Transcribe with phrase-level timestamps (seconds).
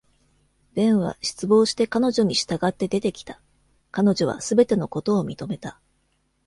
[0.73, 3.39] Ben は、失望して彼女に従って出てきた。
[3.91, 5.79] 彼女は全てのことを認めた。